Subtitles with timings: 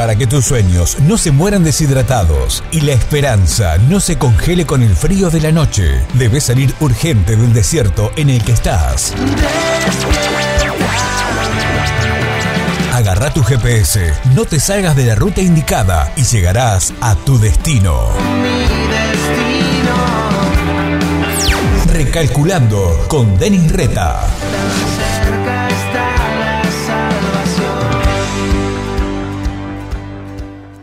[0.00, 4.82] Para que tus sueños no se mueran deshidratados y la esperanza no se congele con
[4.82, 9.12] el frío de la noche, debes salir urgente del desierto en el que estás.
[12.94, 18.08] Agarra tu GPS, no te salgas de la ruta indicada y llegarás a tu destino.
[21.92, 24.26] Recalculando con Denis Reta.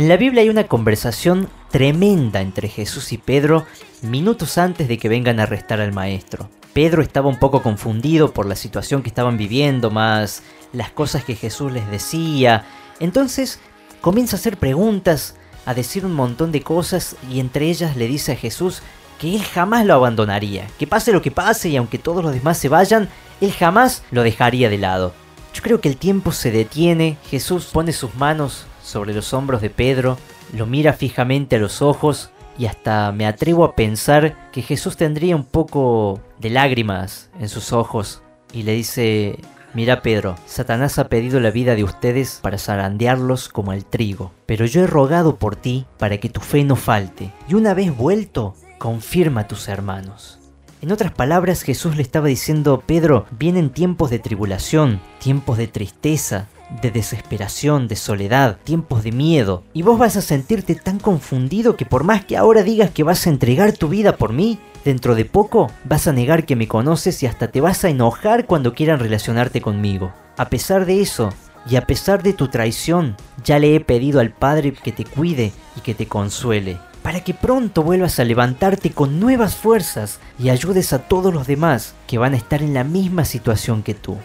[0.00, 3.66] En la Biblia hay una conversación tremenda entre Jesús y Pedro
[4.00, 6.48] minutos antes de que vengan a arrestar al maestro.
[6.72, 10.42] Pedro estaba un poco confundido por la situación que estaban viviendo, más
[10.72, 12.64] las cosas que Jesús les decía.
[12.98, 13.60] Entonces
[14.00, 15.36] comienza a hacer preguntas,
[15.66, 18.80] a decir un montón de cosas y entre ellas le dice a Jesús
[19.20, 22.56] que él jamás lo abandonaría, que pase lo que pase y aunque todos los demás
[22.56, 23.10] se vayan,
[23.42, 25.12] él jamás lo dejaría de lado.
[25.52, 29.70] Yo creo que el tiempo se detiene, Jesús pone sus manos sobre los hombros de
[29.70, 30.18] Pedro,
[30.52, 35.36] lo mira fijamente a los ojos y hasta me atrevo a pensar que Jesús tendría
[35.36, 39.38] un poco de lágrimas en sus ojos y le dice,
[39.72, 44.66] mira Pedro, Satanás ha pedido la vida de ustedes para zarandearlos como el trigo, pero
[44.66, 48.54] yo he rogado por ti para que tu fe no falte y una vez vuelto,
[48.78, 50.39] confirma a tus hermanos.
[50.82, 56.48] En otras palabras, Jesús le estaba diciendo, Pedro, vienen tiempos de tribulación, tiempos de tristeza,
[56.80, 61.84] de desesperación, de soledad, tiempos de miedo, y vos vas a sentirte tan confundido que
[61.84, 65.26] por más que ahora digas que vas a entregar tu vida por mí, dentro de
[65.26, 69.00] poco vas a negar que me conoces y hasta te vas a enojar cuando quieran
[69.00, 70.14] relacionarte conmigo.
[70.38, 71.30] A pesar de eso,
[71.68, 75.52] y a pesar de tu traición, ya le he pedido al Padre que te cuide
[75.76, 80.92] y que te consuele, para que pronto vuelvas a levantarte con nuevas fuerzas y ayudes
[80.92, 84.16] a todos los demás que van a estar en la misma situación que tú.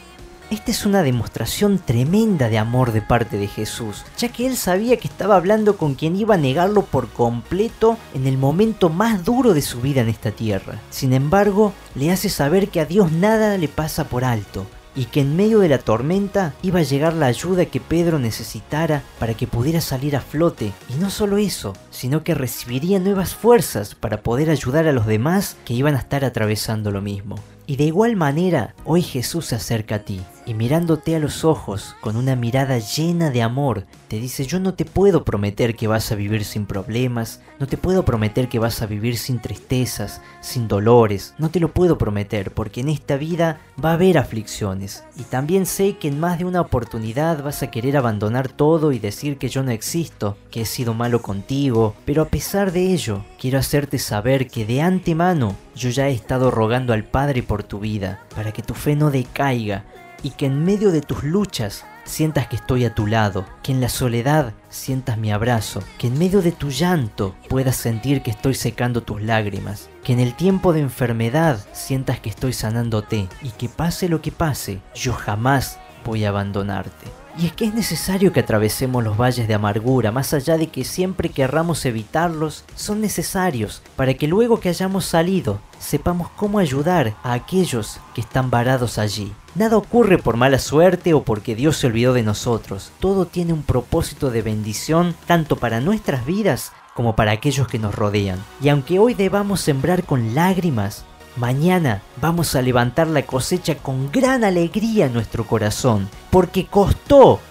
[0.52, 4.98] Esta es una demostración tremenda de amor de parte de Jesús, ya que él sabía
[4.98, 9.56] que estaba hablando con quien iba a negarlo por completo en el momento más duro
[9.56, 10.80] de su vida en esta tierra.
[10.92, 15.22] Sin embargo, le hace saber que a Dios nada le pasa por alto, y que
[15.22, 19.48] en medio de la tormenta iba a llegar la ayuda que Pedro necesitara para que
[19.48, 20.72] pudiera salir a flote.
[20.90, 25.58] Y no solo eso, sino que recibiría nuevas fuerzas para poder ayudar a los demás
[25.66, 27.36] que iban a estar atravesando lo mismo.
[27.68, 31.96] Y de igual manera, hoy Jesús se acerca a ti y mirándote a los ojos
[32.02, 36.12] con una mirada llena de amor, te dice, yo no te puedo prometer que vas
[36.12, 40.68] a vivir sin problemas, no te puedo prometer que vas a vivir sin tristezas, sin
[40.68, 45.04] dolores, no te lo puedo prometer porque en esta vida va a haber aflicciones.
[45.18, 49.00] Y también sé que en más de una oportunidad vas a querer abandonar todo y
[49.00, 53.26] decir que yo no existo, que he sido malo contigo, pero a pesar de ello,
[53.40, 57.80] quiero hacerte saber que de antemano yo ya he estado rogando al Padre por tu
[57.80, 59.84] vida, para que tu fe no decaiga,
[60.26, 63.80] y que en medio de tus luchas sientas que estoy a tu lado, que en
[63.80, 68.56] la soledad sientas mi abrazo, que en medio de tu llanto puedas sentir que estoy
[68.56, 73.70] secando tus lágrimas, que en el tiempo de enfermedad sientas que estoy sanándote y que
[73.70, 77.08] pase lo que pase, yo jamás voy a abandonarte.
[77.38, 80.86] Y es que es necesario que atravesemos los valles de amargura, más allá de que
[80.86, 87.34] siempre querramos evitarlos, son necesarios para que luego que hayamos salido sepamos cómo ayudar a
[87.34, 89.34] aquellos que están varados allí.
[89.54, 92.92] Nada ocurre por mala suerte o porque Dios se olvidó de nosotros.
[93.00, 97.94] Todo tiene un propósito de bendición tanto para nuestras vidas como para aquellos que nos
[97.94, 98.40] rodean.
[98.62, 101.04] Y aunque hoy debamos sembrar con lágrimas,
[101.36, 107.42] Mañana vamos a levantar la cosecha con gran alegría en nuestro corazón, porque costó,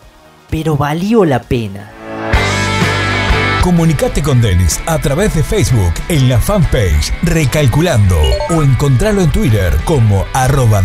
[0.49, 1.91] pero valió la pena.
[3.63, 8.19] Comunicate con Denis a través de Facebook en la fanpage Recalculando
[8.51, 10.83] o encontralo en Twitter como arroba.